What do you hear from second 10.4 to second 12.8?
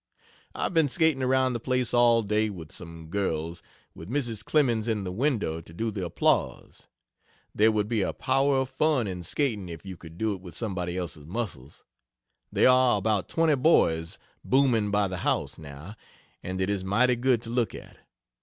with somebody else's muscles. There